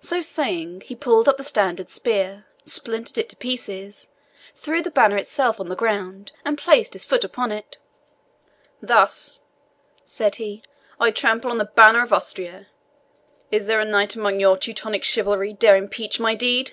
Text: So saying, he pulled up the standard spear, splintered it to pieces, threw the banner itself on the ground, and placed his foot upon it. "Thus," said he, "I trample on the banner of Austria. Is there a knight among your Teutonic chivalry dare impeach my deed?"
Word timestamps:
So 0.00 0.22
saying, 0.22 0.80
he 0.86 0.94
pulled 0.96 1.28
up 1.28 1.36
the 1.36 1.44
standard 1.44 1.90
spear, 1.90 2.46
splintered 2.64 3.18
it 3.18 3.28
to 3.28 3.36
pieces, 3.36 4.08
threw 4.56 4.80
the 4.80 4.90
banner 4.90 5.18
itself 5.18 5.60
on 5.60 5.68
the 5.68 5.76
ground, 5.76 6.32
and 6.42 6.56
placed 6.56 6.94
his 6.94 7.04
foot 7.04 7.22
upon 7.22 7.52
it. 7.52 7.76
"Thus," 8.80 9.42
said 10.06 10.36
he, 10.36 10.62
"I 10.98 11.10
trample 11.10 11.50
on 11.50 11.58
the 11.58 11.66
banner 11.66 12.02
of 12.02 12.14
Austria. 12.14 12.68
Is 13.50 13.66
there 13.66 13.78
a 13.82 13.84
knight 13.84 14.16
among 14.16 14.40
your 14.40 14.56
Teutonic 14.56 15.04
chivalry 15.04 15.52
dare 15.52 15.76
impeach 15.76 16.18
my 16.18 16.34
deed?" 16.34 16.72